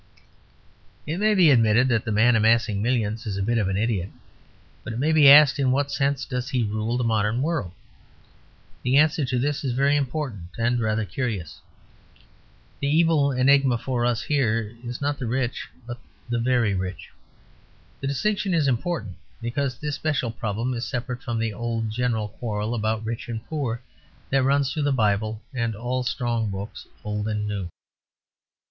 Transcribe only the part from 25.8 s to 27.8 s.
strong books, old and new.